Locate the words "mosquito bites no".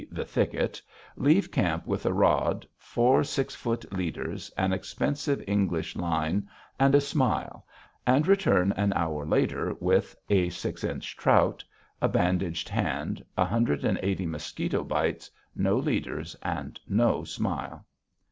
14.25-15.77